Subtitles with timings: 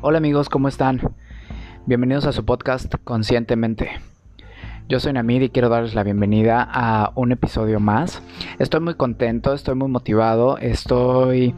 [0.00, 1.00] Hola amigos, ¿cómo están?
[1.84, 3.90] Bienvenidos a su podcast Conscientemente.
[4.88, 8.22] Yo soy Namid y quiero darles la bienvenida a un episodio más.
[8.60, 11.52] Estoy muy contento, estoy muy motivado, estoy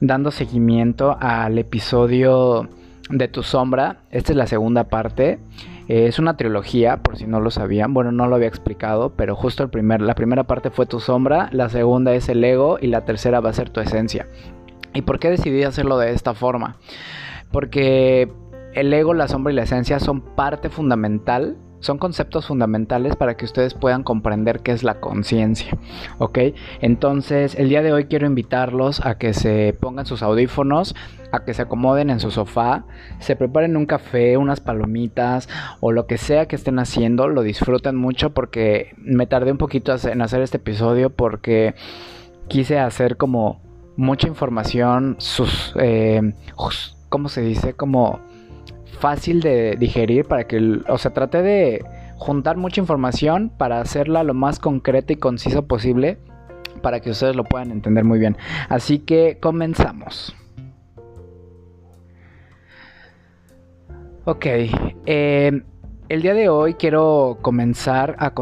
[0.00, 2.68] dando seguimiento al episodio
[3.10, 3.98] de Tu Sombra.
[4.10, 5.38] Esta es la segunda parte.
[5.86, 7.94] Eh, es una trilogía, por si no lo sabían.
[7.94, 11.48] Bueno, no lo había explicado, pero justo el primer, la primera parte fue Tu Sombra,
[11.52, 14.26] la segunda es el ego y la tercera va a ser Tu Esencia.
[14.94, 16.76] ¿Y por qué decidí hacerlo de esta forma?
[17.54, 18.32] Porque
[18.72, 23.44] el ego, la sombra y la esencia son parte fundamental, son conceptos fundamentales para que
[23.44, 25.78] ustedes puedan comprender qué es la conciencia,
[26.18, 26.36] ¿ok?
[26.80, 30.96] Entonces, el día de hoy quiero invitarlos a que se pongan sus audífonos,
[31.30, 32.86] a que se acomoden en su sofá,
[33.20, 37.94] se preparen un café, unas palomitas o lo que sea que estén haciendo, lo disfruten
[37.94, 41.76] mucho porque me tardé un poquito en hacer este episodio porque
[42.48, 43.62] quise hacer como
[43.96, 45.72] mucha información, sus...
[45.78, 46.34] Eh,
[47.14, 47.74] ¿cómo se dice?
[47.74, 48.18] Como
[48.98, 51.84] fácil de digerir para que, o sea, trate de
[52.16, 56.18] juntar mucha información para hacerla lo más concreta y conciso posible
[56.82, 58.36] para que ustedes lo puedan entender muy bien.
[58.68, 60.34] Así que comenzamos.
[64.24, 64.46] Ok,
[65.06, 65.62] eh,
[66.08, 68.32] el día de hoy quiero comenzar a,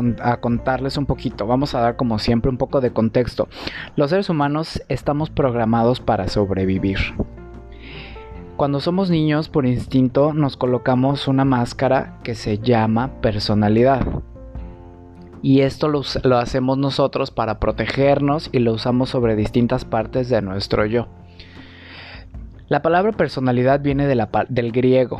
[0.41, 3.49] contarles un poquito, vamos a dar como siempre un poco de contexto.
[3.97, 6.97] Los seres humanos estamos programados para sobrevivir.
[8.63, 14.07] Cuando somos niños, por instinto, nos colocamos una máscara que se llama personalidad.
[15.43, 16.05] Y esto lo,
[16.39, 21.09] hacemos nosotros para protegernos y lo usamos sobre distintas partes de nuestro yo.
[22.69, 25.19] La palabra personalidad viene del griego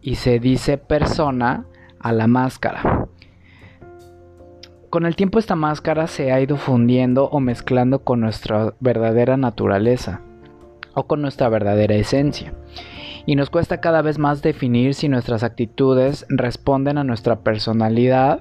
[0.00, 1.66] y se dice persona
[1.98, 3.08] a la máscara.
[4.90, 10.20] Con el tiempo esta máscara se ha ido fundiendo o mezclando con nuestra verdadera naturaleza
[10.96, 12.54] o con nuestra verdadera esencia.
[13.26, 18.40] Y nos cuesta cada vez más definir si nuestras actitudes responden a nuestra personalidad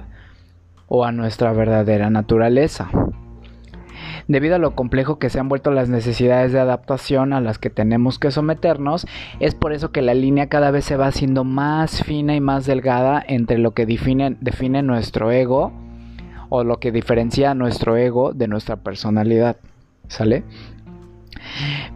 [0.87, 2.89] o a nuestra verdadera naturaleza.
[4.27, 7.69] Debido a lo complejo que se han vuelto las necesidades de adaptación a las que
[7.69, 9.05] tenemos que someternos,
[9.39, 12.65] es por eso que la línea cada vez se va haciendo más fina y más
[12.65, 15.73] delgada entre lo que define, define nuestro ego
[16.49, 19.57] o lo que diferencia a nuestro ego de nuestra personalidad.
[20.07, 20.43] ¿Sale?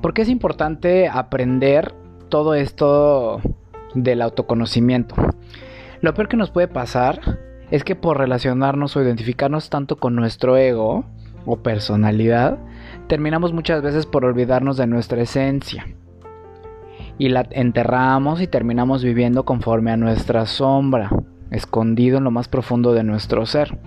[0.02, 1.94] ¿Por qué es importante aprender
[2.30, 3.42] todo esto
[3.94, 5.16] del autoconocimiento?
[6.02, 7.40] Lo peor que nos puede pasar
[7.72, 11.06] es que por relacionarnos o identificarnos tanto con nuestro ego
[11.46, 12.58] o personalidad,
[13.08, 15.88] terminamos muchas veces por olvidarnos de nuestra esencia.
[17.18, 21.12] Y la enterramos y terminamos viviendo conforme a nuestra sombra,
[21.52, 23.78] escondido en lo más profundo de nuestro ser.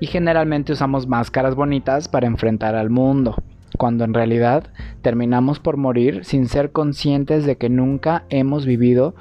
[0.00, 3.36] Y generalmente usamos máscaras bonitas para enfrentar al mundo
[3.78, 4.64] cuando en realidad
[5.02, 9.14] terminamos por morir sin ser conscientes de que nunca hemos vivido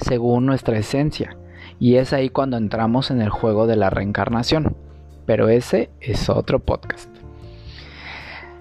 [0.00, 1.36] según nuestra esencia.
[1.78, 4.76] Y es ahí cuando entramos en el juego de la reencarnación.
[5.26, 7.10] Pero ese es otro podcast.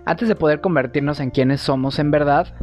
[0.06, 2.54] Antes de poder convertirnos en quienes somos en verdad,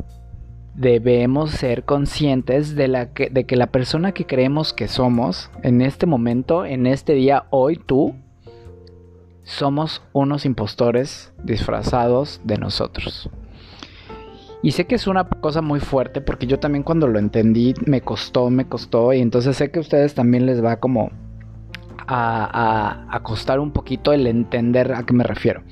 [0.75, 6.64] debemos ser conscientes de, de que la persona que creemos que somos en este momento,
[6.64, 8.14] en este día, hoy tú,
[9.44, 13.31] somos unos impostores disfrazados de nosotros.
[14.62, 18.00] Y sé que es una cosa muy fuerte porque yo también cuando lo entendí me
[18.00, 21.10] costó, me costó y entonces sé que a ustedes también les va como
[22.06, 25.62] a, a, costar un poquito el entender a qué me refiero.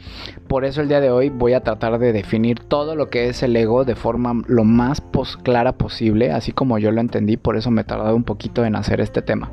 [0.49, 3.43] Por eso el día de hoy voy a tratar de definir todo lo que es
[3.43, 5.03] el ego de forma lo más
[5.43, 8.77] clara posible, así como yo lo entendí, por eso me he tardado un poquito en
[8.77, 9.51] hacer este tema.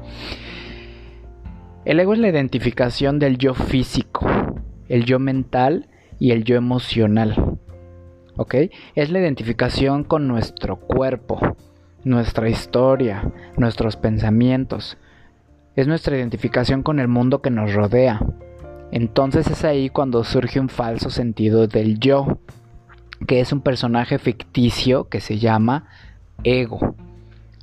[1.86, 4.28] El ego es la identificación del yo físico,
[4.90, 5.88] el yo mental
[6.20, 7.58] y el yo emocional.
[8.36, 8.56] ¿Ok?
[8.96, 11.40] Es la identificación con nuestro cuerpo,
[12.04, 14.98] nuestra historia, nuestros pensamientos.
[15.78, 18.20] Es nuestra identificación con el mundo que nos rodea.
[18.92, 22.40] Entonces es ahí cuando surge un falso sentido del yo,
[23.26, 25.88] que es un personaje ficticio que se llama
[26.44, 26.96] ego.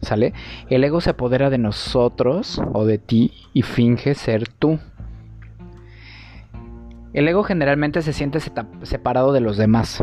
[0.03, 0.35] ¿Sale?
[0.69, 4.79] El ego se apodera de nosotros o de ti y finge ser tú.
[7.13, 8.41] El ego generalmente se siente
[8.83, 10.03] separado de los demás.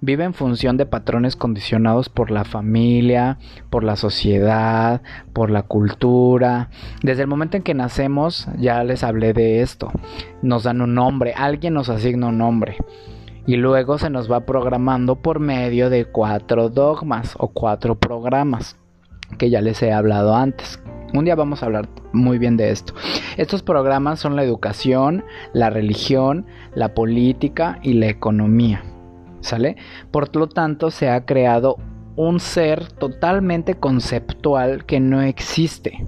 [0.00, 3.38] Vive en función de patrones condicionados por la familia,
[3.70, 5.02] por la sociedad,
[5.32, 6.68] por la cultura.
[7.02, 9.90] Desde el momento en que nacemos, ya les hablé de esto.
[10.42, 12.76] Nos dan un nombre, alguien nos asigna un nombre.
[13.46, 18.76] Y luego se nos va programando por medio de cuatro dogmas o cuatro programas
[19.34, 20.80] que ya les he hablado antes.
[21.12, 22.94] Un día vamos a hablar muy bien de esto.
[23.36, 28.82] Estos programas son la educación, la religión, la política y la economía.
[29.40, 29.76] ¿Sale?
[30.10, 31.76] Por lo tanto, se ha creado
[32.16, 36.06] un ser totalmente conceptual que no existe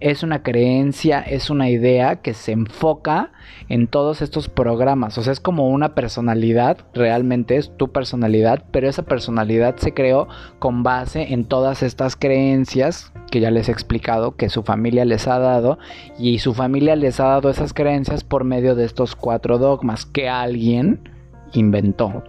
[0.00, 3.32] es una creencia, es una idea que se enfoca
[3.68, 5.18] en todos estos programas.
[5.18, 10.26] O sea, es como una personalidad, realmente es tu personalidad, pero esa personalidad se creó
[10.58, 15.28] con base en todas estas creencias que ya les he explicado que su familia les
[15.28, 15.78] ha dado
[16.18, 20.28] y su familia les ha dado esas creencias por medio de estos cuatro dogmas que
[20.28, 21.08] alguien
[21.52, 22.24] inventó.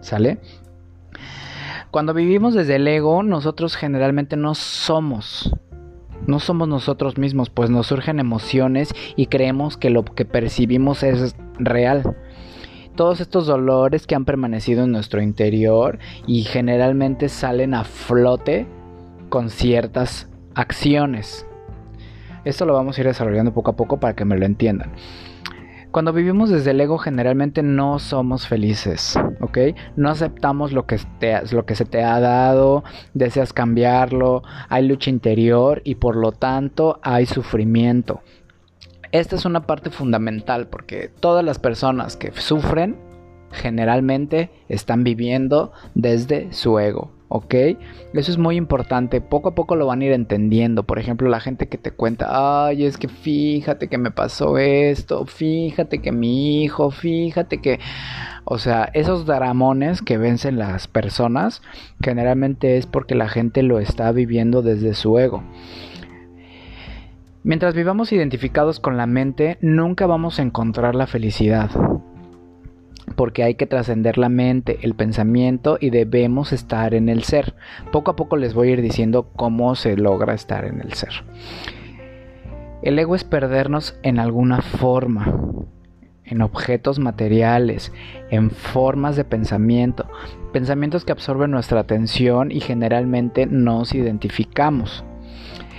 [0.00, 0.38] ¿Sale?
[1.90, 5.52] Cuando vivimos desde el ego, nosotros generalmente no somos
[6.28, 11.34] no somos nosotros mismos, pues nos surgen emociones y creemos que lo que percibimos es
[11.58, 12.16] real.
[12.94, 18.66] Todos estos dolores que han permanecido en nuestro interior y generalmente salen a flote
[19.30, 21.46] con ciertas acciones.
[22.44, 24.92] Esto lo vamos a ir desarrollando poco a poco para que me lo entiendan.
[25.90, 29.58] Cuando vivimos desde el ego generalmente no somos felices, ¿ok?
[29.96, 31.00] No aceptamos lo que,
[31.50, 37.00] lo que se te ha dado, deseas cambiarlo, hay lucha interior y por lo tanto
[37.02, 38.20] hay sufrimiento.
[39.12, 42.98] Esta es una parte fundamental porque todas las personas que sufren
[43.50, 47.17] generalmente están viviendo desde su ego.
[47.28, 47.54] ¿Ok?
[48.14, 51.40] Eso es muy importante, poco a poco lo van a ir entendiendo, por ejemplo, la
[51.40, 56.62] gente que te cuenta, ay, es que fíjate que me pasó esto, fíjate que mi
[56.62, 57.78] hijo, fíjate que...
[58.50, 61.60] O sea, esos dramones que vencen las personas
[62.02, 65.42] generalmente es porque la gente lo está viviendo desde su ego.
[67.42, 71.70] Mientras vivamos identificados con la mente, nunca vamos a encontrar la felicidad
[73.16, 77.54] porque hay que trascender la mente, el pensamiento y debemos estar en el ser.
[77.92, 81.24] Poco a poco les voy a ir diciendo cómo se logra estar en el ser.
[82.82, 85.34] El ego es perdernos en alguna forma,
[86.24, 87.92] en objetos materiales,
[88.30, 90.06] en formas de pensamiento,
[90.52, 95.04] pensamientos que absorben nuestra atención y generalmente nos identificamos.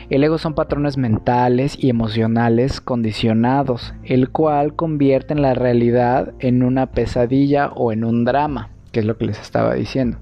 [0.09, 6.87] El ego son patrones mentales y emocionales condicionados, el cual convierte la realidad en una
[6.87, 10.17] pesadilla o en un drama, que es lo que les estaba diciendo.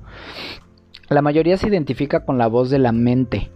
[1.08, 3.50] La mayoría se identifica con la voz de la mente.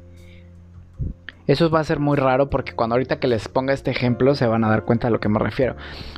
[1.47, 4.47] Eso va a ser muy raro porque cuando ahorita que les ponga este ejemplo se
[4.47, 5.75] van a dar cuenta de lo que me refiero.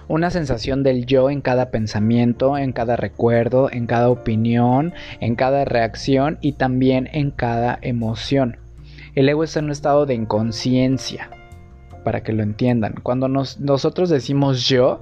[0.08, 5.66] Una sensación del yo en cada pensamiento, en cada recuerdo, en cada opinión, en cada
[5.66, 8.63] reacción y también en cada emoción.
[9.16, 11.30] El ego está en un estado de inconsciencia,
[12.04, 12.96] para que lo entiendan.
[13.04, 15.02] Cuando nosotros decimos yo,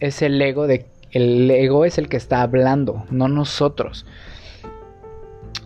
[0.00, 4.06] es el ego de el ego es el que está hablando, no nosotros.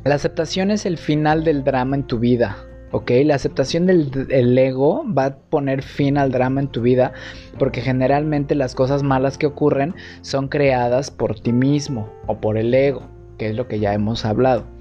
[0.04, 2.56] La aceptación es el final del drama en tu vida,
[2.92, 3.10] ¿ok?
[3.24, 7.12] La aceptación del ego va a poner fin al drama en tu vida
[7.58, 12.72] porque generalmente las cosas malas que ocurren son creadas por ti mismo o por el
[12.72, 13.02] ego,
[13.38, 14.73] que es lo que ya hemos hablado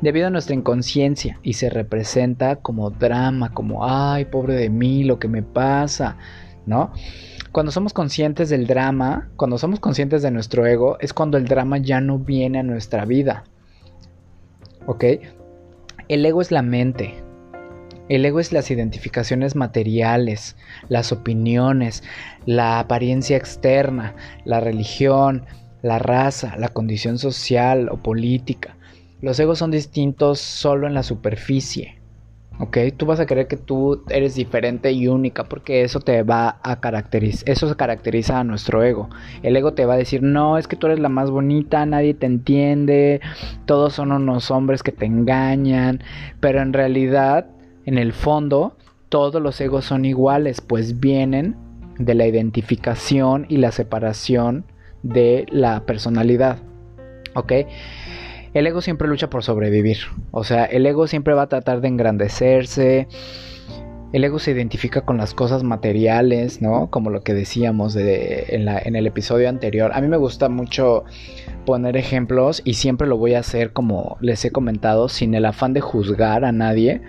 [0.00, 5.18] debido a nuestra inconsciencia y se representa como drama, como, ay, pobre de mí, lo
[5.18, 6.16] que me pasa,
[6.66, 6.92] ¿no?
[7.52, 11.78] Cuando somos conscientes del drama, cuando somos conscientes de nuestro ego, es cuando el drama
[11.78, 13.44] ya no viene a nuestra vida.
[14.86, 15.04] ¿Ok?
[16.08, 17.22] El ego es la mente.
[18.08, 20.56] El ego es las identificaciones materiales,
[20.88, 22.02] las opiniones,
[22.46, 24.14] la apariencia externa,
[24.44, 25.44] la religión,
[25.82, 28.77] la raza, la condición social o política.
[29.20, 31.98] Los egos son distintos solo en la superficie.
[32.60, 32.76] ¿Ok?
[32.96, 36.80] Tú vas a creer que tú eres diferente y única porque eso te va a
[36.80, 39.08] caracterizar, eso se caracteriza a nuestro ego.
[39.44, 42.14] El ego te va a decir, no, es que tú eres la más bonita, nadie
[42.14, 43.20] te entiende,
[43.64, 46.02] todos son unos hombres que te engañan,
[46.40, 47.46] pero en realidad,
[47.86, 48.76] en el fondo,
[49.08, 51.56] todos los egos son iguales, pues vienen
[51.98, 54.64] de la identificación y la separación
[55.04, 56.58] de la personalidad.
[57.34, 57.52] ¿Ok?
[58.58, 59.98] El ego siempre lucha por sobrevivir.
[60.32, 63.06] O sea, el ego siempre va a tratar de engrandecerse.
[64.12, 66.90] El ego se identifica con las cosas materiales, ¿no?
[66.90, 69.92] Como lo que decíamos en, en el episodio anterior.
[69.94, 71.04] A mí me gusta mucho
[71.66, 75.72] poner ejemplos y siempre lo voy a hacer como les he comentado, sin el afán
[75.72, 77.00] de juzgar a nadie.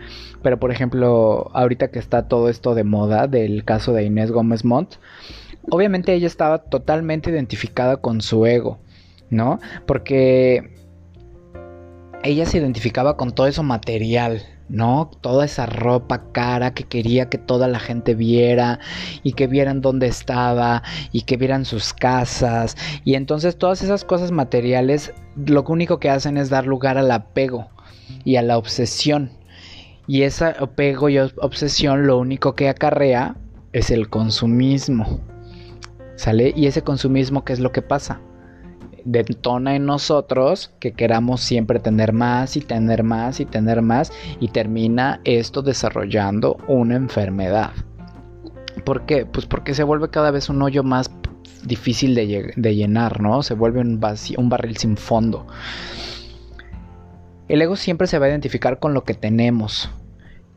[0.43, 4.63] Pero por ejemplo, ahorita que está todo esto de moda del caso de Inés Gómez
[4.65, 4.97] Montt,
[5.71, 8.77] obviamente ella estaba totalmente identificada con su ego,
[9.31, 9.59] ¿no?
[9.87, 10.78] Porque
[12.23, 15.09] ella se identificaba con todo eso material, ¿no?
[15.21, 18.79] Toda esa ropa cara que quería que toda la gente viera
[19.23, 22.75] y que vieran dónde estaba y que vieran sus casas.
[23.05, 27.69] Y entonces todas esas cosas materiales lo único que hacen es dar lugar al apego
[28.25, 29.31] y a la obsesión.
[30.07, 33.35] Y ese apego y obsesión lo único que acarrea
[33.73, 35.19] es el consumismo.
[36.15, 36.51] ¿Sale?
[36.55, 38.19] Y ese consumismo, ¿qué es lo que pasa?
[39.11, 44.49] Detona en nosotros que queramos siempre tener más y tener más y tener más y
[44.49, 47.71] termina esto desarrollando una enfermedad.
[48.85, 49.25] ¿Por qué?
[49.25, 51.11] Pues porque se vuelve cada vez un hoyo más
[51.63, 53.43] difícil de, llenar, ¿no?
[53.43, 53.99] Se vuelve un,
[54.37, 55.47] un barril sin fondo.
[57.47, 59.89] El ego siempre se va a identificar con lo que tenemos,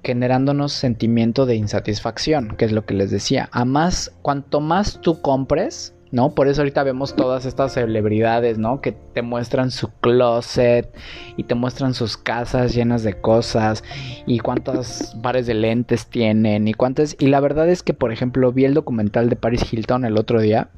[0.05, 3.49] generándonos sentimiento de insatisfacción, que es lo que les decía.
[3.51, 6.35] A más, cuanto más tú compres, ¿no?
[6.35, 8.81] Por eso ahorita vemos todas estas celebridades, ¿no?
[8.81, 10.95] Que te muestran su closet
[11.37, 13.83] y te muestran sus casas llenas de cosas
[14.27, 17.17] y cuántos pares de lentes tienen y cuántas...
[17.19, 20.41] Y la verdad es que, por ejemplo, vi el documental de Paris Hilton el otro
[20.41, 20.69] día.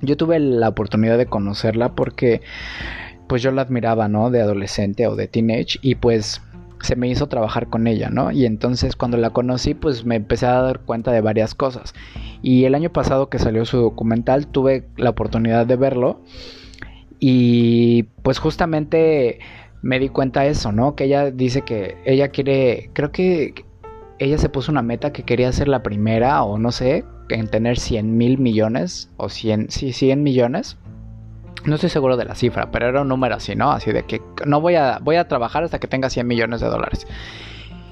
[0.00, 2.40] Yo tuve la oportunidad de conocerla porque
[3.28, 4.30] pues yo la admiraba, ¿no?
[4.30, 6.40] De adolescente o de teenage y pues
[6.82, 8.32] se me hizo trabajar con ella, ¿no?
[8.32, 11.94] Y entonces cuando la conocí, pues me empecé a dar cuenta de varias cosas.
[12.42, 16.20] Y el año pasado que salió su documental, tuve la oportunidad de verlo.
[17.18, 19.38] Y pues justamente
[19.80, 20.96] me di cuenta de eso, ¿no?
[20.96, 23.54] Que ella dice que ella quiere, creo que
[24.18, 27.78] ella se puso una meta que quería ser la primera o no sé, en tener
[27.78, 30.76] 100 mil millones o 100, sí, 100 millones
[31.64, 33.70] no estoy seguro de la cifra, pero era un número así, ¿no?
[33.70, 36.68] Así de que no voy a, voy a trabajar hasta que tenga 100 millones de
[36.68, 37.06] dólares.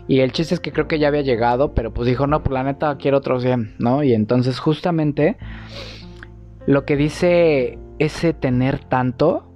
[0.09, 2.53] Y el chiste es que creo que ya había llegado, pero pues dijo, no, pues
[2.53, 4.03] la neta quiero otros 100, ¿no?
[4.03, 5.37] Y entonces justamente
[6.67, 9.53] lo que dice ese tener tanto,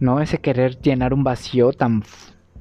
[0.00, 0.20] ¿no?
[0.20, 2.02] Ese querer llenar un vacío tan...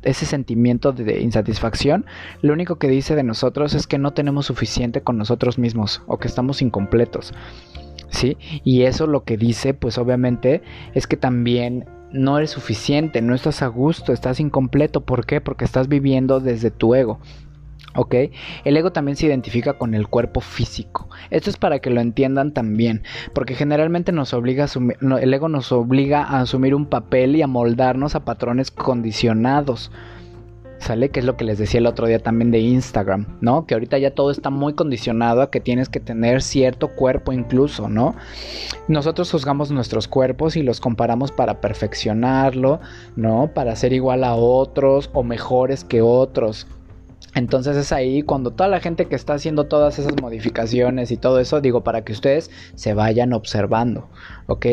[0.04, 2.06] Ese sentimiento de insatisfacción,
[2.44, 6.20] lo único que dice de nosotros es que no tenemos suficiente con nosotros mismos o
[6.20, 7.34] que estamos incompletos.
[8.10, 8.38] ¿Sí?
[8.64, 10.62] Y eso lo que dice, pues obviamente,
[10.94, 15.02] es que también no eres suficiente, no estás a gusto, estás incompleto.
[15.02, 15.42] ¿Por qué?
[15.42, 17.20] Porque estás viviendo desde tu ego.
[17.96, 18.16] ¿Ok?
[18.66, 21.10] El ego también se identifica con el cuerpo físico.
[21.30, 26.24] Esto es para que lo entiendan también, porque generalmente nos obliga el ego nos obliga
[26.24, 29.92] a asumir un papel y a moldarnos a patrones condicionados.
[30.86, 31.10] ¿Sale?
[31.10, 33.66] Que es lo que les decía el otro día también de Instagram, ¿no?
[33.66, 37.90] Que ahorita ya todo está muy condicionado a que tienes que tener cierto cuerpo incluso,
[37.90, 38.16] ¿no?
[38.88, 42.80] Nosotros juzgamos nuestros cuerpos y los comparamos para perfeccionarlo,
[43.16, 43.52] ¿no?
[43.54, 46.68] Para ser igual a otros o mejores que otros.
[47.34, 51.40] Entonces es ahí cuando toda la gente que está haciendo todas esas modificaciones y todo
[51.40, 54.08] eso, digo, para que ustedes se vayan observando,
[54.46, 54.68] ¿ok?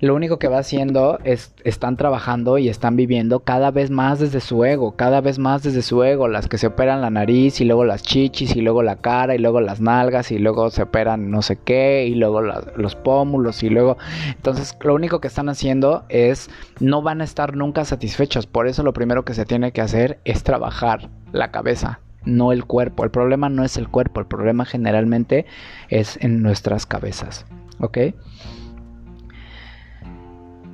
[0.00, 4.40] Lo único que va haciendo es están trabajando y están viviendo cada vez más desde
[4.40, 7.64] su ego, cada vez más desde su ego, las que se operan la nariz y
[7.64, 11.30] luego las chichis y luego la cara y luego las nalgas y luego se operan
[11.30, 16.04] no sé qué y luego los pómulos y luego entonces lo único que están haciendo
[16.08, 19.80] es no van a estar nunca satisfechos, por eso lo primero que se tiene que
[19.80, 23.04] hacer es trabajar la cabeza, no el cuerpo.
[23.04, 25.46] El problema no es el cuerpo, el problema generalmente
[25.88, 27.46] es en nuestras cabezas.
[27.80, 27.98] ¿Ok?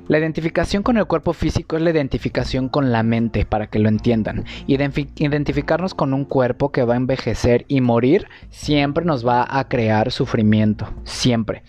[0.07, 3.89] La identificación con el cuerpo físico es la identificación con la mente, para que lo
[3.89, 4.45] entiendan.
[4.67, 10.11] Identificarnos con un cuerpo que va a envejecer y morir siempre nos va a crear
[10.11, 11.63] sufrimiento, siempre.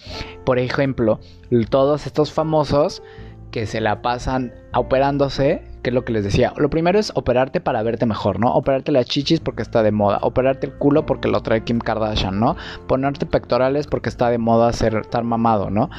[0.44, 1.20] Por ejemplo,
[1.68, 3.02] todos estos famosos
[3.50, 6.52] que se la pasan operándose que es lo que les decía.
[6.56, 8.52] Lo primero es operarte para verte mejor, ¿no?
[8.54, 10.18] Operarte las chichis porque está de moda.
[10.22, 12.56] Operarte el culo porque lo trae Kim Kardashian, ¿no?
[12.86, 15.90] Ponerte pectorales porque está de moda ser, estar mamado, ¿no?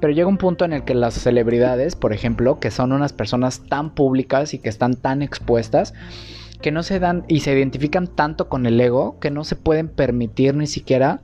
[0.00, 3.62] Pero llega un punto en el que las celebridades, por ejemplo, que son unas personas
[3.68, 5.94] tan públicas y que están tan expuestas,
[6.60, 9.88] que no se dan y se identifican tanto con el ego que no se pueden
[9.88, 11.20] permitir ni siquiera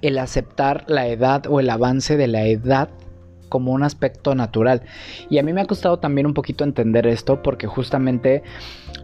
[0.00, 2.88] el aceptar la edad o el avance de la edad
[3.48, 4.82] como un aspecto natural.
[5.30, 8.42] Y a mí me ha costado también un poquito entender esto porque justamente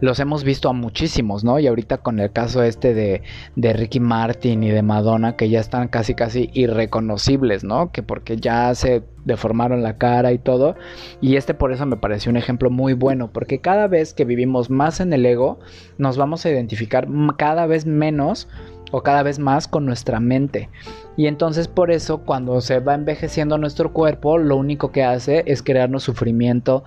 [0.01, 1.59] los hemos visto a muchísimos, ¿no?
[1.59, 3.21] Y ahorita con el caso este de,
[3.55, 7.91] de Ricky Martin y de Madonna que ya están casi casi irreconocibles, ¿no?
[7.91, 10.75] Que porque ya se deformaron la cara y todo.
[11.21, 14.69] Y este por eso me pareció un ejemplo muy bueno, porque cada vez que vivimos
[14.69, 15.59] más en el ego,
[15.97, 18.47] nos vamos a identificar cada vez menos
[18.95, 20.69] o cada vez más con nuestra mente.
[21.17, 25.61] Y entonces por eso cuando se va envejeciendo nuestro cuerpo, lo único que hace es
[25.61, 26.85] crearnos sufrimiento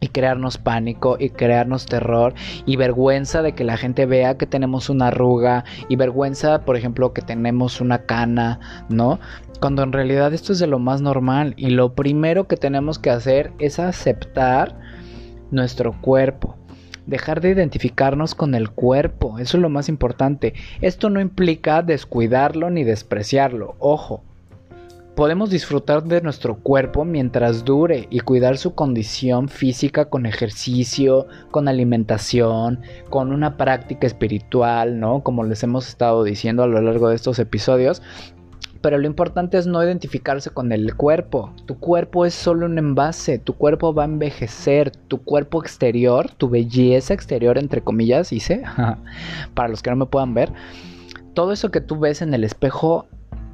[0.00, 2.34] y crearnos pánico y crearnos terror
[2.66, 7.14] y vergüenza de que la gente vea que tenemos una arruga y vergüenza, por ejemplo,
[7.14, 9.18] que tenemos una cana, ¿no?
[9.60, 13.08] Cuando en realidad esto es de lo más normal y lo primero que tenemos que
[13.08, 14.78] hacer es aceptar
[15.50, 16.59] nuestro cuerpo
[17.10, 20.54] dejar de identificarnos con el cuerpo, eso es lo más importante.
[20.80, 24.22] Esto no implica descuidarlo ni despreciarlo, ojo.
[25.16, 31.68] Podemos disfrutar de nuestro cuerpo mientras dure y cuidar su condición física con ejercicio, con
[31.68, 35.22] alimentación, con una práctica espiritual, ¿no?
[35.22, 38.00] Como les hemos estado diciendo a lo largo de estos episodios,
[38.80, 41.52] Pero lo importante es no identificarse con el cuerpo.
[41.66, 46.48] Tu cuerpo es solo un envase, tu cuerpo va a envejecer, tu cuerpo exterior, tu
[46.48, 48.62] belleza exterior, entre comillas, hice,
[49.54, 50.52] para los que no me puedan ver,
[51.34, 53.06] todo eso que tú ves en el espejo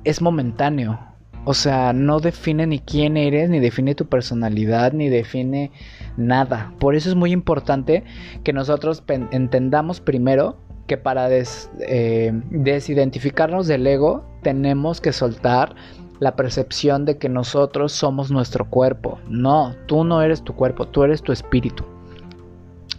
[0.05, 0.99] es momentáneo.
[1.45, 5.71] O sea, no define ni quién eres, ni define tu personalidad, ni define
[6.17, 6.73] nada.
[6.81, 8.03] Por eso es muy importante
[8.43, 10.57] que nosotros entendamos primero
[10.89, 15.75] que para eh, desidentificarnos del ego tenemos que soltar
[16.21, 19.19] la percepción de que nosotros somos nuestro cuerpo.
[19.29, 21.83] No, tú no eres tu cuerpo, tú eres tu espíritu.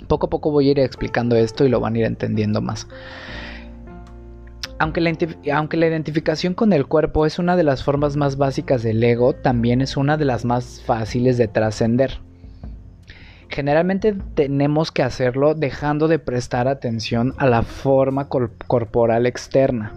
[0.10, 2.86] Poco a poco voy a ir explicando esto y lo van a ir entendiendo más.
[4.78, 9.32] Aunque la, identificación con el cuerpo es una de las formas más básicas del ego,
[9.32, 12.20] también es una de las más fáciles de trascender.
[13.48, 19.94] Generalmente tenemos que hacerlo dejando de prestar atención a la forma corporal externa,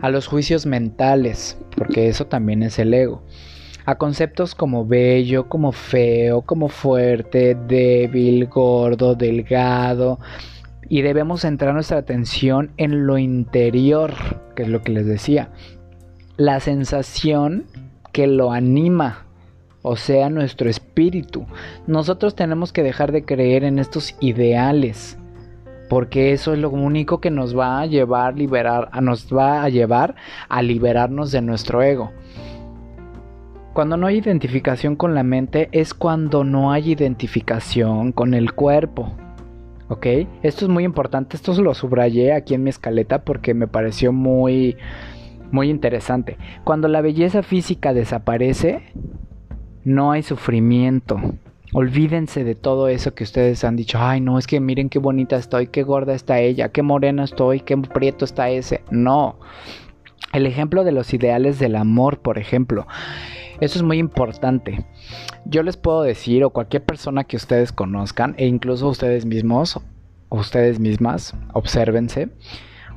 [0.00, 3.22] a los juicios mentales, porque eso también es el ego,
[3.84, 10.18] a conceptos como bello, como feo, como fuerte, débil, gordo, delgado,
[10.88, 14.12] y debemos centrar nuestra atención en lo interior,
[14.54, 15.50] que es lo que les decía,
[16.36, 17.64] la sensación
[18.12, 19.26] que lo anima,
[19.82, 21.46] o sea, nuestro espíritu.
[21.86, 25.18] Nosotros tenemos que dejar de creer en estos ideales,
[25.88, 30.14] porque eso es lo único que nos va a llevar liberar, nos va a llevar
[30.48, 32.12] a liberarnos de nuestro ego.
[33.72, 39.12] Cuando no hay identificación con la mente es cuando no hay identificación con el cuerpo.
[39.88, 40.06] ¿Ok?
[40.42, 44.76] Esto es muy importante, esto lo subrayé aquí en mi escaleta porque me pareció muy,
[45.50, 46.36] muy interesante.
[46.64, 48.82] Cuando la belleza física desaparece,
[49.84, 51.18] no hay sufrimiento.
[51.74, 53.98] Olvídense de todo eso que ustedes han dicho.
[54.00, 57.60] Ay, no, es que miren qué bonita estoy, qué gorda está ella, qué morena estoy,
[57.60, 58.82] qué prieto está ese.
[58.90, 59.38] No.
[60.32, 62.86] El ejemplo de los ideales del amor, por ejemplo.
[63.60, 64.86] Eso es muy importante.
[65.44, 69.80] Yo les puedo decir, o cualquier persona que ustedes conozcan, e incluso ustedes mismos,
[70.30, 72.28] ustedes mismas, obsérvense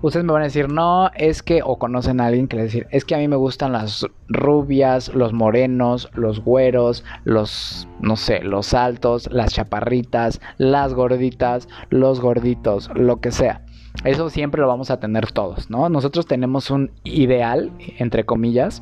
[0.02, 2.88] ustedes me van a decir, no, es que, o conocen a alguien que les decir,
[2.92, 8.44] es que a mí me gustan las rubias, los morenos, los güeros, los, no sé,
[8.44, 13.66] los altos, las chaparritas, las gorditas, los gorditos, lo que sea.
[14.06, 15.90] Eso siempre lo vamos a tener todos, ¿no?
[15.90, 18.82] Nosotros tenemos un ideal, entre comillas,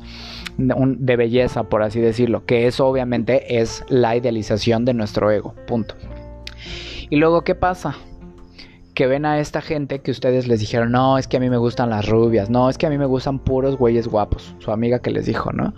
[0.56, 5.96] de belleza, por así decirlo, que eso obviamente es la idealización de nuestro ego, punto.
[7.10, 7.96] Y luego, ¿qué pasa?
[8.94, 11.56] Que ven a esta gente que ustedes les dijeron, no, es que a mí me
[11.56, 15.00] gustan las rubias, no, es que a mí me gustan puros güeyes guapos, su amiga
[15.00, 15.74] que les dijo, ¿no?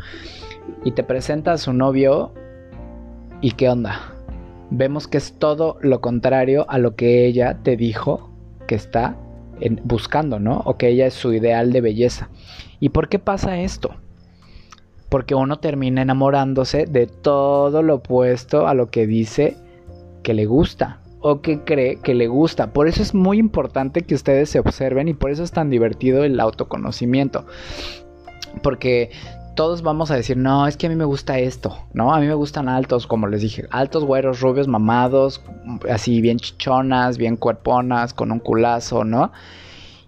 [0.85, 2.33] Y te presenta a su novio
[3.41, 4.15] y qué onda.
[4.71, 8.31] Vemos que es todo lo contrario a lo que ella te dijo
[8.67, 9.17] que está
[9.85, 10.63] buscando, ¿no?
[10.65, 12.31] O que ella es su ideal de belleza.
[12.81, 13.95] ¿Y por qué pasa esto?
[15.09, 19.57] Porque uno termina enamorándose de todo lo opuesto a lo que dice
[20.23, 22.73] que le gusta o que cree que le gusta.
[22.73, 26.25] Por eso es muy importante que ustedes se observen y por eso es tan divertido
[26.25, 27.47] el autoconocimiento.
[28.63, 29.11] Porque
[29.55, 32.13] todos vamos a decir, no, es que a mí me gusta esto, ¿no?
[32.13, 35.43] A mí me gustan altos, como les dije, altos, güeros, rubios, mamados,
[35.91, 39.33] así bien chichonas, bien cuerponas, con un culazo, ¿no?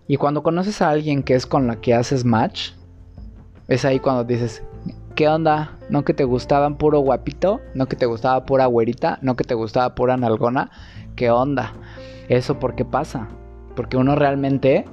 [0.08, 2.70] Y cuando conoces a alguien que es con la que haces match,
[3.68, 4.62] es ahí cuando dices,
[5.14, 5.78] ¿qué onda?
[5.88, 7.60] ¿No que te gustaban puro guapito?
[7.74, 9.18] ¿No que te gustaba pura güerita?
[9.22, 10.70] ¿No que te gustaba pura nalgona?
[11.14, 11.72] ¿Qué onda?
[12.28, 13.28] ¿Eso por qué pasa?
[13.76, 14.86] Porque uno realmente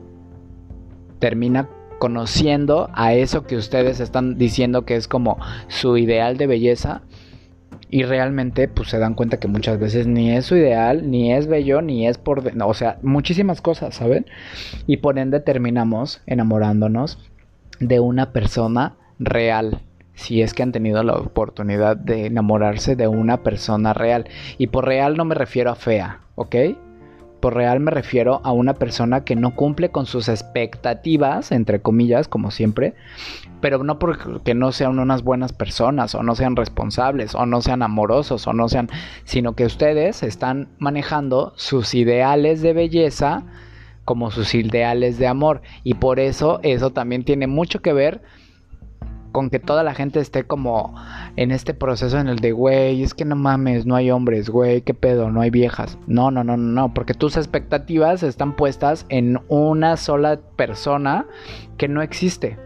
[1.20, 7.02] termina conociendo a eso que ustedes están diciendo que es como su ideal de belleza
[7.90, 11.48] y realmente pues se dan cuenta que muchas veces ni es su ideal, ni es
[11.48, 12.44] bello, ni es por...
[12.64, 14.26] o sea, muchísimas cosas, ¿saben?
[14.88, 17.20] Y por ende terminamos enamorándonos
[17.80, 19.82] de una persona real
[20.22, 24.26] si es que han tenido la oportunidad de enamorarse de una persona real.
[24.58, 26.56] Y por real no me refiero a fea, ¿ok?
[27.40, 32.28] Por real me refiero a una persona que no cumple con sus expectativas, entre comillas,
[32.28, 32.94] como siempre,
[33.62, 37.82] pero no porque no sean unas buenas personas, o no sean responsables, o no sean
[37.82, 38.90] amorosos, o no sean,
[39.24, 43.44] sino que ustedes están manejando sus ideales de belleza
[44.06, 45.64] como sus ideales de amor.
[45.84, 48.22] Y por eso eso también tiene mucho que ver
[49.32, 50.96] con que toda la gente esté como
[51.36, 54.82] en este proceso en el de, güey, es que no mames, no hay hombres, güey,
[54.82, 55.98] qué pedo, no hay viejas.
[56.08, 61.26] No, no, no, no, no, porque tus expectativas están puestas en una sola persona
[61.78, 62.58] que no existe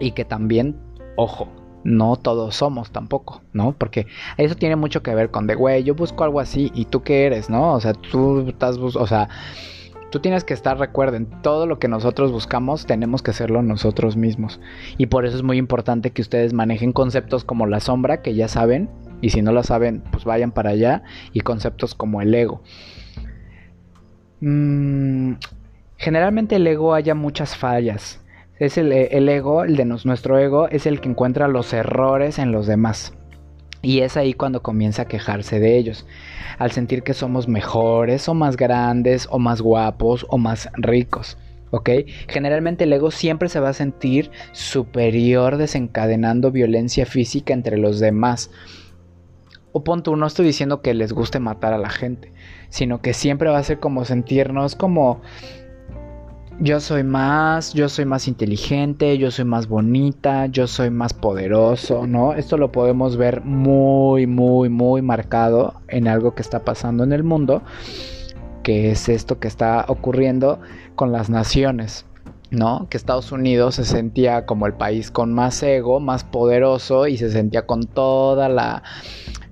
[0.00, 0.76] y que también,
[1.16, 1.48] ojo,
[1.84, 3.72] no todos somos tampoco, ¿no?
[3.72, 7.02] Porque eso tiene mucho que ver con de, güey, yo busco algo así y tú
[7.02, 7.74] qué eres, ¿no?
[7.74, 9.28] O sea, tú estás, o sea,
[10.10, 14.60] Tú tienes que estar, recuerden, todo lo que nosotros buscamos tenemos que hacerlo nosotros mismos.
[14.98, 18.46] Y por eso es muy importante que ustedes manejen conceptos como la sombra, que ya
[18.46, 18.88] saben,
[19.20, 22.62] y si no lo saben, pues vayan para allá, y conceptos como el ego.
[24.40, 25.32] Mm,
[25.96, 28.22] generalmente el ego haya muchas fallas.
[28.58, 32.52] Es el, el ego, el de nuestro ego, es el que encuentra los errores en
[32.52, 33.12] los demás.
[33.86, 36.06] Y es ahí cuando comienza a quejarse de ellos,
[36.58, 41.38] al sentir que somos mejores o más grandes o más guapos o más ricos.
[41.70, 41.90] ¿Ok?
[42.26, 48.50] Generalmente el ego siempre se va a sentir superior desencadenando violencia física entre los demás.
[49.70, 52.32] O punto, no estoy diciendo que les guste matar a la gente,
[52.70, 55.22] sino que siempre va a ser como sentirnos como
[56.58, 62.06] yo soy más, yo soy más inteligente, yo soy más bonita, yo soy más poderoso,
[62.06, 62.32] ¿no?
[62.32, 67.24] Esto lo podemos ver muy, muy, muy marcado en algo que está pasando en el
[67.24, 67.62] mundo,
[68.62, 70.60] que es esto que está ocurriendo
[70.94, 72.06] con las naciones.
[72.48, 72.86] ¿no?
[72.88, 77.28] Que Estados Unidos se sentía como el país con más ego, más poderoso y se
[77.30, 78.84] sentía con toda la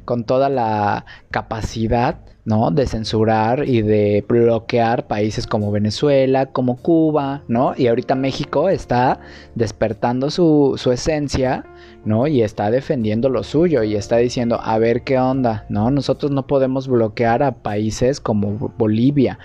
[0.04, 2.70] con toda la capacidad ¿no?
[2.70, 7.74] De censurar y de bloquear países como Venezuela, como Cuba, ¿no?
[7.76, 9.20] Y ahorita México está
[9.54, 11.64] despertando su, su, esencia,
[12.04, 12.26] ¿no?
[12.26, 15.90] Y está defendiendo lo suyo y está diciendo, a ver qué onda, ¿no?
[15.90, 19.38] Nosotros no podemos bloquear a países como Bolivia.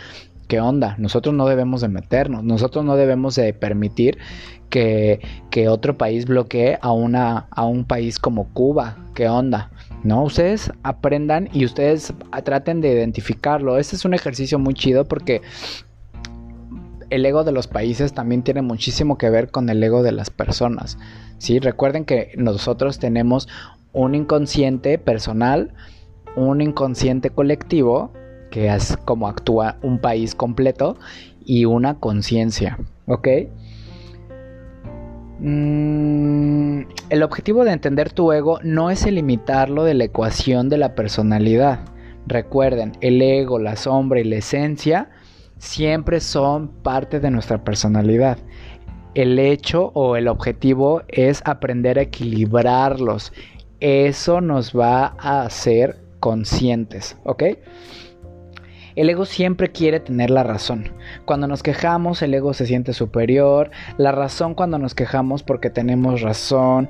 [0.49, 0.95] ¿Qué onda?
[0.97, 4.17] Nosotros no debemos de meternos, nosotros no debemos de permitir
[4.69, 5.19] que,
[5.51, 8.97] que otro país bloquee a, una, a un país como Cuba.
[9.13, 9.69] ¿Qué onda?
[10.03, 10.23] ¿No?
[10.23, 13.77] Ustedes aprendan y ustedes traten de identificarlo.
[13.77, 15.41] Este es un ejercicio muy chido porque
[17.09, 20.29] el ego de los países también tiene muchísimo que ver con el ego de las
[20.29, 20.97] personas.
[21.37, 21.59] ¿sí?
[21.59, 23.47] Recuerden que nosotros tenemos
[23.93, 25.73] un inconsciente personal,
[26.35, 28.13] un inconsciente colectivo,
[28.51, 30.97] que es como actúa un país completo,
[31.43, 32.77] y una conciencia.
[33.07, 33.27] ¿Ok?
[35.41, 40.95] Mm, el objetivo de entender tu ego no es elimitarlo de la ecuación de la
[40.95, 41.79] personalidad.
[42.27, 45.09] Recuerden, el ego, la sombra y la esencia
[45.57, 48.37] siempre son parte de nuestra personalidad.
[49.15, 53.33] El hecho o el objetivo es aprender a equilibrarlos.
[53.79, 57.43] Eso nos va a hacer conscientes, ¿ok?
[58.99, 60.91] El ego siempre quiere tener la razón.
[61.23, 63.71] Cuando nos quejamos, el ego se siente superior.
[63.97, 66.89] La razón cuando nos quejamos porque tenemos razón.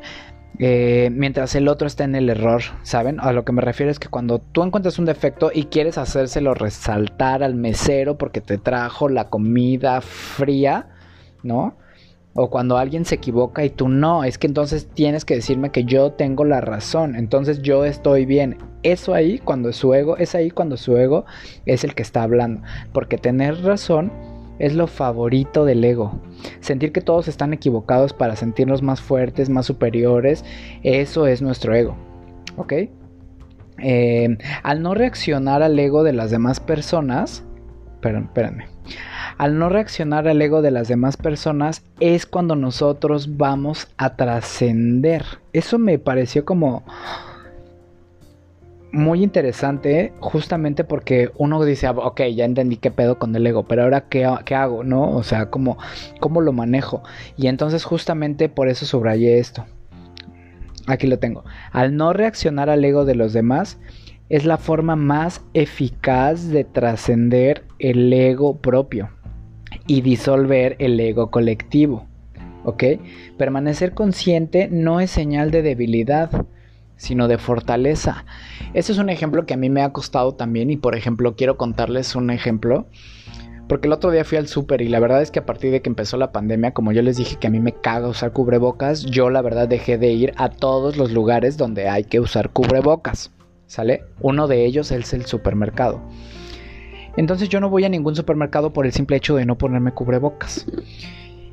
[0.57, 3.19] Eh, mientras el otro está en el error, ¿saben?
[3.19, 6.55] A lo que me refiero es que cuando tú encuentras un defecto y quieres hacérselo
[6.55, 10.87] resaltar al mesero porque te trajo la comida fría,
[11.43, 11.77] ¿no?
[12.33, 15.83] O cuando alguien se equivoca y tú no, es que entonces tienes que decirme que
[15.83, 18.57] yo tengo la razón, entonces yo estoy bien.
[18.83, 21.25] Eso ahí, cuando su ego, es ahí cuando su ego
[21.65, 22.61] es el que está hablando.
[22.93, 24.11] Porque tener razón
[24.59, 26.19] es lo favorito del ego.
[26.59, 30.45] Sentir que todos están equivocados para sentirnos más fuertes, más superiores,
[30.83, 31.95] eso es nuestro ego.
[32.57, 32.73] ¿Ok?
[33.81, 37.43] Eh, al no reaccionar al ego de las demás personas,
[38.01, 38.65] perdón, espérenme
[39.39, 45.23] al no reaccionar al ego de las demás personas es cuando nosotros vamos a trascender.
[45.53, 46.83] Eso me pareció como
[48.91, 53.63] muy interesante justamente porque uno dice, ah, ok, ya entendí qué pedo con el ego,
[53.63, 55.09] pero ahora qué, hago, ¿no?
[55.11, 55.77] O sea, ¿cómo,
[56.19, 57.01] ¿cómo lo manejo?
[57.37, 59.65] Y entonces justamente por eso subrayé esto.
[60.85, 61.45] Aquí lo tengo.
[61.71, 63.79] Al no reaccionar al ego de los demás,
[64.29, 69.09] es la forma más eficaz de trascender el ego propio
[69.87, 72.05] y disolver el ego colectivo.
[72.63, 72.83] ¿Ok?
[73.37, 76.45] Permanecer consciente no es señal de debilidad,
[76.95, 78.25] sino de fortaleza.
[78.73, 81.57] Ese es un ejemplo que a mí me ha costado también y por ejemplo quiero
[81.57, 82.87] contarles un ejemplo.
[83.67, 85.81] Porque el otro día fui al súper y la verdad es que a partir de
[85.81, 89.03] que empezó la pandemia, como yo les dije que a mí me caga usar cubrebocas,
[89.05, 93.31] yo la verdad dejé de ir a todos los lugares donde hay que usar cubrebocas.
[93.69, 94.01] ¿Sale?
[94.19, 96.01] Uno de ellos es el supermercado.
[97.17, 100.65] Entonces yo no voy a ningún supermercado por el simple hecho de no ponerme cubrebocas.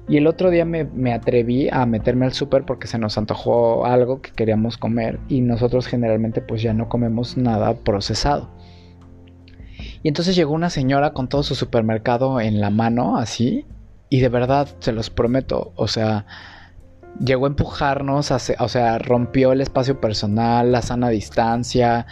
[0.09, 4.23] Y el otro día me, atreví a meterme al súper porque se nos antojó algo
[4.23, 8.49] que queríamos comer y nosotros generalmente pues ya no comemos nada procesado.
[10.03, 13.67] Y entonces llegó una señora con todo su supermercado en la mano así
[14.09, 16.25] y de verdad se los prometo, o sea,
[17.21, 22.07] llegó a empujarnos, o sea, rompió el espacio personal, la sana distancia,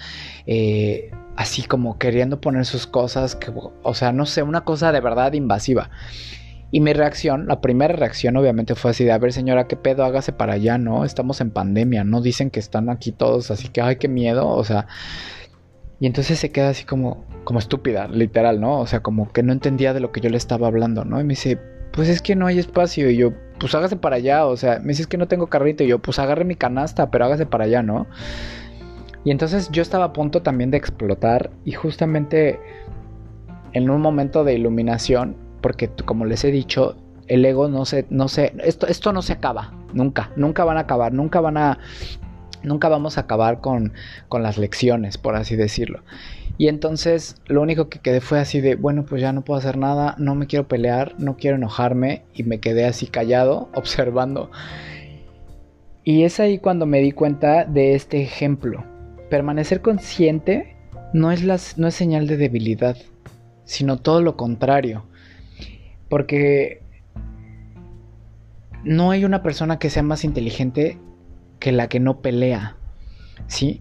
[0.47, 5.01] eh, así como queriendo poner sus cosas, que, o sea, no sé, una cosa de
[5.01, 5.91] verdad invasiva.
[6.71, 10.05] Y mi reacción, la primera reacción obviamente fue así de, a ver señora, ¿qué pedo?
[10.05, 11.05] Hágase para allá, ¿no?
[11.05, 14.65] Estamos en pandemia, no dicen que están aquí todos, así que, ay, qué miedo, o
[14.65, 14.87] sea...
[16.01, 18.81] Y entonces se queda así como, como estúpida, literal, ¿no?
[18.81, 21.21] O sea, como que no entendía de lo que yo le estaba hablando, ¿no?
[21.21, 21.59] Y me dice,
[21.95, 23.11] pues es que no hay espacio.
[23.11, 24.47] Y yo, pues hágase para allá.
[24.47, 25.85] O sea, me dice, es que no tengo carrito.
[25.85, 28.07] Y yo, pues agarre mi canasta, pero hágase para allá, ¿no?
[29.25, 31.51] Y entonces yo estaba a punto también de explotar.
[31.65, 32.61] Y justamente
[33.73, 38.29] en un momento de iluminación, porque como les he dicho, el ego no se, no
[38.29, 41.79] se, esto, esto no se acaba, nunca, nunca van a acabar, nunca van a,
[42.63, 43.93] nunca vamos a acabar con,
[44.29, 46.03] con las lecciones, por así decirlo.
[46.57, 49.77] Y entonces lo único que quedé fue así de, bueno, pues ya no puedo hacer
[49.77, 54.51] nada, no me quiero pelear, no quiero enojarme y me quedé así callado, observando.
[56.05, 58.85] Y es ahí cuando me di cuenta de este ejemplo.
[59.31, 60.77] Permanecer consciente
[61.13, 62.97] no es, no es señal de debilidad,
[63.65, 65.05] sino todo lo contrario.
[66.09, 66.83] Porque
[68.85, 70.99] no hay una persona que sea más inteligente
[71.59, 72.77] que la que no pelea.
[73.47, 73.81] ¿Sí?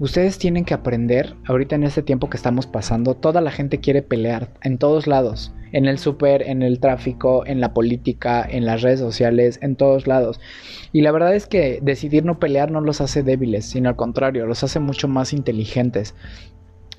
[0.00, 4.02] Ustedes tienen que aprender, ahorita en este tiempo que estamos pasando, toda la gente quiere
[4.02, 8.82] pelear en todos lados, en el súper, en el tráfico, en la política, en las
[8.82, 10.40] redes sociales, en todos lados.
[10.92, 14.46] Y la verdad es que decidir no pelear no los hace débiles, sino al contrario,
[14.46, 16.16] los hace mucho más inteligentes.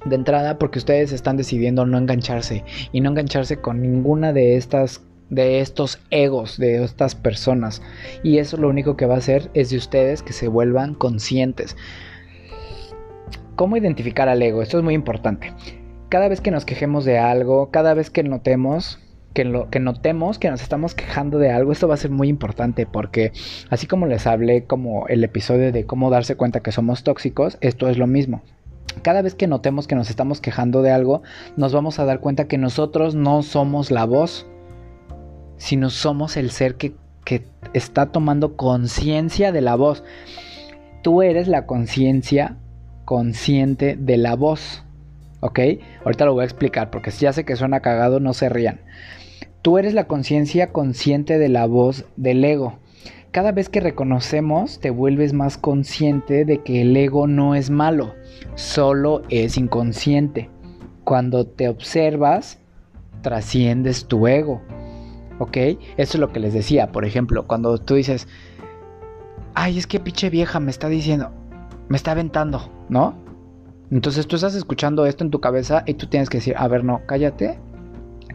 [0.05, 5.01] De entrada porque ustedes están decidiendo no engancharse y no engancharse con ninguna de estas
[5.27, 7.81] de estos egos de estas personas
[8.21, 11.75] y eso lo único que va a hacer es de ustedes que se vuelvan conscientes.
[13.55, 14.61] ¿Cómo identificar al ego?
[14.61, 15.53] Esto es muy importante.
[16.09, 18.99] Cada vez que nos quejemos de algo, cada vez que notemos
[19.33, 22.29] que, lo, que notemos que nos estamos quejando de algo, esto va a ser muy
[22.29, 23.31] importante porque
[23.69, 27.89] así como les hablé como el episodio de cómo darse cuenta que somos tóxicos, esto
[27.89, 28.43] es lo mismo
[29.01, 31.21] cada vez que notemos que nos estamos quejando de algo,
[31.57, 34.47] nos vamos a dar cuenta que nosotros no somos la voz,
[35.57, 36.95] sino somos el ser que,
[37.73, 40.03] está tomando conciencia de la voz.
[41.01, 42.57] Tú eres la conciencia
[43.05, 44.83] consciente de la voz.
[45.39, 45.59] ¿Ok?
[46.03, 48.81] Ahorita lo voy a explicar porque ya sé que suena cagado, no se rían.
[49.61, 52.79] Tú eres la conciencia consciente de la voz del ego
[53.35, 58.15] cada vez que reconocemos te vuelves más consciente de que el ego no es malo,
[58.55, 60.49] solo es inconsciente.
[61.03, 62.59] Cuando te observas,
[63.21, 64.61] trasciendes tu ego.
[65.39, 65.57] ¿Ok?
[65.57, 66.93] Eso es lo que les decía.
[66.93, 68.29] Por ejemplo, cuando tú dices,
[69.53, 71.33] ay, es que pinche vieja me está diciendo,
[71.89, 73.15] me está aventando, ¿no?
[73.91, 76.83] Entonces tú estás escuchando esto en tu cabeza y tú tienes que decir, a ver,
[76.83, 77.59] no, cállate,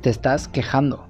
[0.00, 1.06] te estás quejando.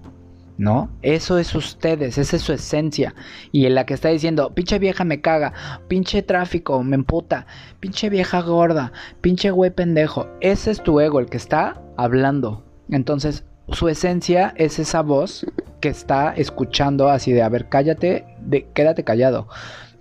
[0.61, 0.91] ¿no?
[1.01, 3.15] Eso es ustedes, esa es su esencia.
[3.51, 5.55] Y en la que está diciendo, pinche vieja me caga,
[5.89, 7.47] pinche tráfico me emputa,
[7.81, 10.29] pinche vieja gorda, pinche güey pendejo.
[10.43, 12.63] Ese es tu ego, el que está hablando.
[12.91, 15.47] Entonces, su esencia es esa voz
[15.81, 19.49] que está escuchando así de, a ver, cállate, de, quédate callado.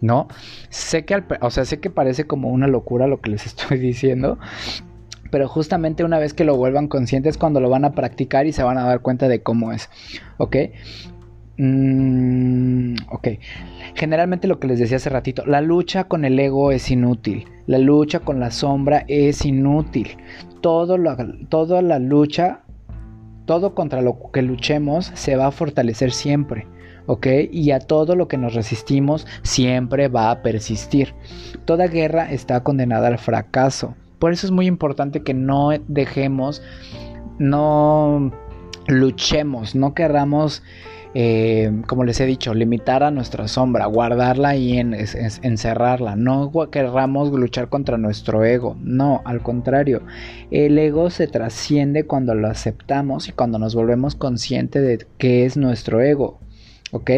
[0.02, 0.28] ¿No?
[0.70, 4.38] Sé que, o sea, sé que parece como una locura lo que les estoy diciendo,
[5.32, 8.64] pero justamente una vez que lo vuelvan conscientes cuando lo van a practicar y se
[8.64, 9.90] van a dar cuenta de cómo es,
[10.38, 10.56] ¿ok?
[11.58, 13.28] Mm, ok.
[13.96, 17.80] Generalmente lo que les decía hace ratito, la lucha con el ego es inútil, la
[17.80, 20.18] lucha con la sombra es inútil,
[20.62, 20.98] todo
[21.50, 22.62] toda la lucha,
[23.46, 26.66] todo contra lo que luchemos se va a fortalecer siempre.
[27.10, 27.26] ¿Ok?
[27.52, 31.16] Y a todo lo que nos resistimos siempre va a persistir.
[31.66, 33.96] Toda guerra está condenada al fracaso.
[34.20, 36.62] Por eso es muy importante que no dejemos,
[37.40, 38.32] no
[38.86, 40.62] luchemos, no querramos,
[41.16, 46.16] eh, como les he dicho, limitar a nuestra sombra, guardarla y encerrarla.
[46.16, 48.78] No querramos luchar contra nuestro ego.
[48.82, 50.04] No, al contrario.
[50.52, 55.58] El ego se trasciende cuando lo aceptamos y cuando nos volvemos conscientes de qué es
[55.58, 56.40] nuestro ego.
[56.92, 57.12] ¿Ok?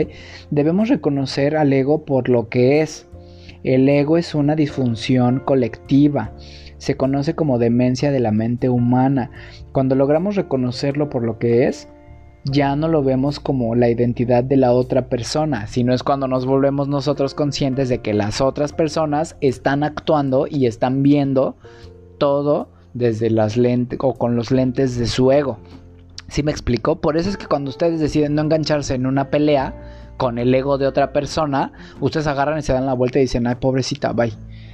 [0.50, 3.08] Debemos reconocer al ego por lo que es.
[3.64, 6.34] El ego es una disfunción colectiva
[6.82, 9.30] se conoce como demencia de la mente humana.
[9.72, 11.88] Cuando logramos reconocerlo por lo que es,
[12.44, 16.48] ya no lo vemos como la identidad de la otra persona, sino es cuando nos
[16.48, 21.56] volvemos nosotros conscientes de que las otras personas están actuando y están viendo
[22.18, 25.60] todo desde las lentes o con los lentes de su ego.
[26.32, 27.02] ¿Sí me explico?
[27.02, 29.76] Por eso es que cuando ustedes deciden no engancharse en una pelea
[30.16, 33.48] con el ego de otra persona, ustedes agarran y se dan la vuelta y dicen,
[33.48, 34.32] ay, pobrecita, bye.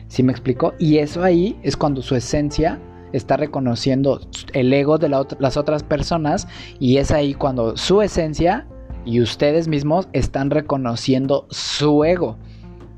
[0.07, 0.75] ¿Sí me explico?
[0.77, 2.79] Y eso ahí es cuando su esencia
[3.11, 4.21] está reconociendo
[4.53, 6.47] el ego de las otras personas
[6.79, 8.67] y es ahí cuando su esencia
[9.03, 12.37] y ustedes mismos están reconociendo su ego.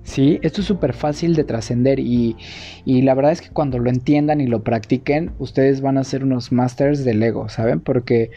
[0.10, 0.40] ¿Sí?
[0.42, 2.36] Esto es súper fácil de trascender y,
[2.84, 6.24] y, la verdad es que cuando lo entiendan y lo practiquen, ustedes van a ser
[6.24, 7.80] unos masters del ego, ¿saben?
[7.80, 8.32] Porque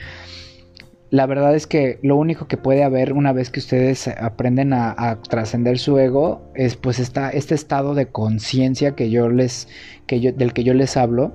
[1.09, 5.19] la verdad es que lo único que puede haber una vez que ustedes aprenden a,
[5.31, 9.67] trascender su ego es pues esta, este estado de conciencia que yo les
[10.07, 11.35] que yo, del que yo les hablo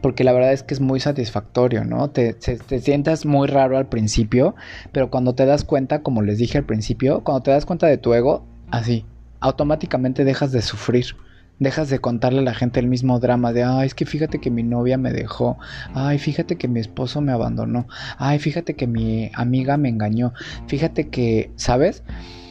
[0.00, 2.10] porque la verdad es que es muy satisfactorio, ¿no?
[2.10, 4.54] Te, te, sientas muy raro al principio,
[4.92, 7.98] pero cuando te das cuenta, como les dije al principio, cuando te das cuenta de
[7.98, 9.04] tu ego, así,
[9.40, 11.16] automáticamente dejas de sufrir.
[11.58, 14.50] Dejas de contarle a la gente el mismo drama de, ay, es que fíjate que
[14.50, 15.58] mi novia me dejó,
[15.92, 20.32] ay, fíjate que mi esposo me abandonó, ay, fíjate que mi amiga me engañó,
[20.68, 22.02] fíjate que, ¿sabes?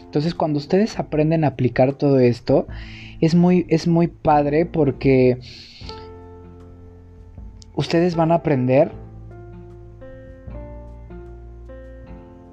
[0.04, 2.67] Entonces cuando ustedes aprenden a aplicar todo esto,
[3.19, 5.39] es muy, es muy padre porque
[7.73, 8.91] ustedes van a aprender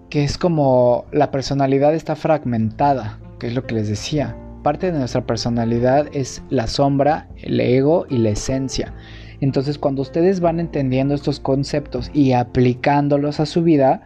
[0.08, 4.36] que es como la personalidad está fragmentada, que es lo que les decía.
[4.62, 8.92] Parte de nuestra personalidad es la sombra, el ego y la esencia.
[9.40, 14.02] Entonces cuando ustedes van entendiendo estos conceptos y aplicándolos a su vida,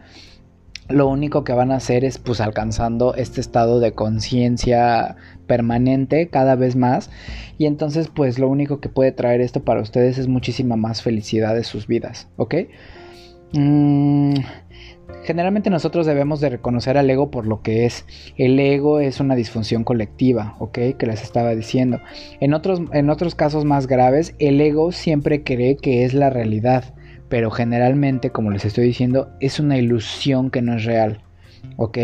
[0.89, 5.15] lo único que van a hacer es pues alcanzando este estado de conciencia
[5.47, 7.09] permanente cada vez más
[7.57, 11.55] y entonces pues lo único que puede traer esto para ustedes es muchísima más felicidad
[11.55, 12.55] de sus vidas, ¿ok?
[13.53, 14.35] Mm,
[15.23, 18.05] generalmente nosotros debemos de reconocer al ego por lo que es.
[18.37, 20.77] El ego es una disfunción colectiva, ¿ok?
[20.97, 21.99] Que les estaba diciendo.
[22.39, 26.93] En otros, en otros casos más graves, el ego siempre cree que es la realidad
[27.31, 31.21] pero generalmente, como les estoy diciendo, es una ilusión que no es real.
[31.77, 31.97] ¿Ok?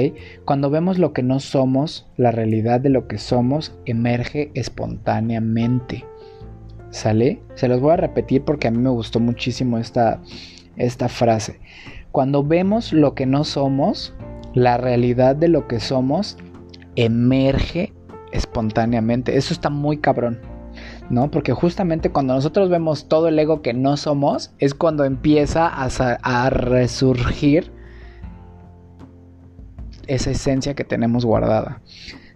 [0.46, 6.06] Cuando vemos lo que no somos, la realidad de lo que somos emerge espontáneamente.
[6.92, 7.42] ¿Sale?
[7.56, 10.22] Se los voy a repetir porque a mí me gustó muchísimo esta,
[10.78, 11.60] esta frase.
[12.12, 14.14] Cuando vemos lo que no somos,
[14.54, 16.38] la realidad de lo que somos
[16.96, 17.94] emerge
[18.32, 19.38] espontáneamente.
[19.38, 20.40] Eso está muy cabrón.
[21.10, 21.32] ¿no?
[21.32, 26.50] Porque justamente cuando nosotros vemos todo el ego que no somos, es cuando empieza a,
[26.50, 27.72] resurgir
[30.08, 31.82] esa esencia que tenemos guardada.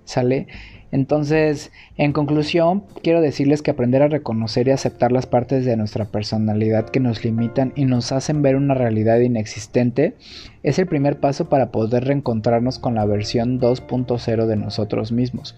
[0.03, 0.47] ¿Sale?
[0.91, 6.05] Entonces, en conclusión, quiero decirles que aprender a reconocer y aceptar las partes de nuestra
[6.05, 10.15] personalidad que nos limitan y nos hacen ver una realidad inexistente
[10.63, 15.55] es el primer paso para poder reencontrarnos con la versión 2.0 de nosotros mismos.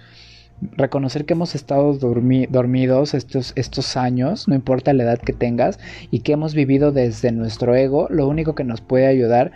[0.61, 6.19] Reconocer que hemos estado dormidos estos, estos años, no importa la edad que tengas, y
[6.19, 9.51] que hemos vivido desde nuestro ego, lo único que nos puede ayudar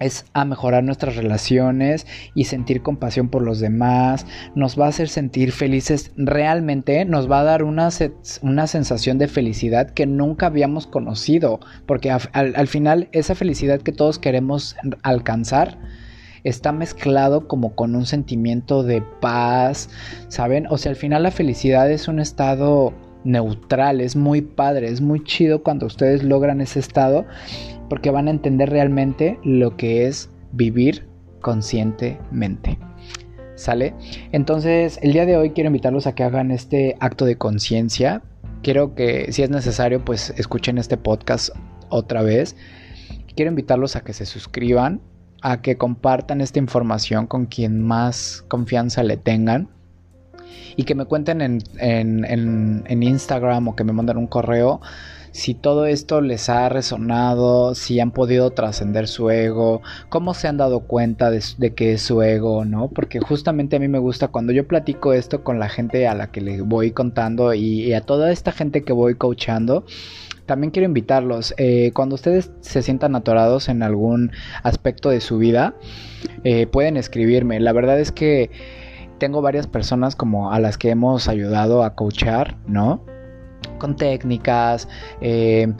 [0.00, 5.08] es a mejorar nuestras relaciones y sentir compasión por los demás, nos va a hacer
[5.08, 7.90] sentir felices, realmente nos va a dar una,
[8.42, 14.18] una sensación de felicidad que nunca habíamos conocido, porque al final esa felicidad que todos
[14.18, 15.78] queremos alcanzar,
[16.42, 19.90] está mezclado como con un sentimiento de paz,
[20.28, 20.66] ¿saben?
[20.70, 25.22] O sea, al final la felicidad es un estado neutral, es muy padre, es muy
[25.22, 27.26] chido cuando ustedes logran ese estado
[27.90, 31.06] porque van a entender realmente lo que es vivir
[31.42, 32.78] conscientemente.
[33.56, 33.94] ¿Sale?
[34.32, 38.22] Entonces, el día de hoy quiero invitarlos a que hagan este acto de conciencia.
[38.62, 41.50] Quiero que, si es necesario, pues escuchen este podcast
[41.90, 42.56] otra vez.
[43.36, 45.02] Quiero invitarlos a que se suscriban,
[45.42, 49.68] a que compartan esta información con quien más confianza le tengan
[50.76, 54.80] y que me cuenten en, en, Instagram o que me manden un correo
[55.32, 60.56] si todo esto les ha resonado, si han podido trascender su ego, cómo se han
[60.56, 62.88] dado cuenta de, que es su ego, ¿no?
[62.88, 66.30] Porque justamente a mí me gusta cuando yo platico esto con la gente a la
[66.30, 69.84] que le voy contando y a toda esta gente que voy coachando,
[70.50, 74.32] también quiero invitarlos, eh, cuando ustedes se sientan atorados en algún
[74.64, 75.76] aspecto de su vida,
[76.42, 77.60] eh, pueden escribirme.
[77.60, 78.50] La verdad es que
[79.18, 83.04] tengo varias personas como a las que hemos ayudado a coachar, ¿no?
[83.78, 84.88] Con técnicas,
[85.20, 85.72] eh,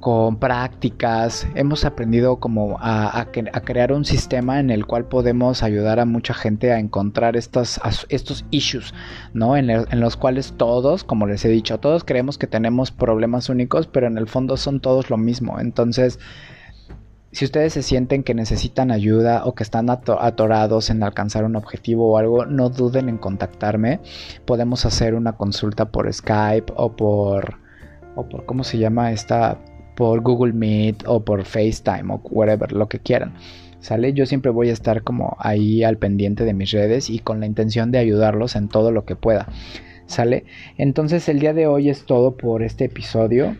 [0.00, 3.26] con prácticas, hemos aprendido como a,
[3.64, 7.80] crear un sistema en el cual podemos ayudar a mucha gente a encontrar estos,
[8.50, 8.94] issues,
[9.34, 9.56] ¿no?
[9.56, 13.86] En, en, los cuales todos, como les he dicho, todos creemos que tenemos problemas únicos,
[13.88, 15.58] pero en el fondo son todos lo mismo.
[15.58, 16.20] Entonces,
[17.30, 22.12] si ustedes se sienten que necesitan ayuda o que están atorados en alcanzar un objetivo
[22.12, 24.00] o algo, no duden en contactarme.
[24.46, 27.58] Podemos hacer una consulta por Skype o por
[28.14, 29.58] o por cómo se llama esta
[29.94, 33.34] por Google Meet o por FaceTime o whatever, lo que quieran.
[33.80, 34.12] ¿Sale?
[34.12, 37.46] Yo siempre voy a estar como ahí al pendiente de mis redes y con la
[37.46, 39.48] intención de ayudarlos en todo lo que pueda.
[40.06, 40.46] ¿Sale?
[40.78, 43.56] Entonces el día de hoy es todo por este episodio.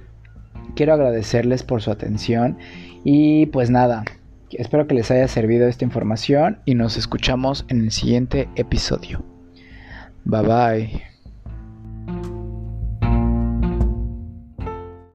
[0.74, 2.59] Quiero agradecerles por su atención
[3.11, 4.04] y pues nada,
[4.50, 9.24] espero que les haya servido esta información y nos escuchamos en el siguiente episodio.
[10.26, 11.07] Bye bye.